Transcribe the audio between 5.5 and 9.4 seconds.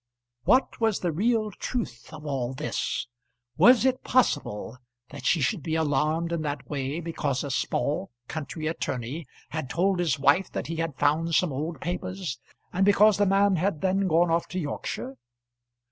be alarmed in that way because a small country attorney